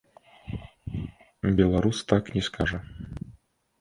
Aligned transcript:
Беларус 1.59 1.97
так 2.13 2.23
не 2.39 2.47
скажа. 2.51 2.79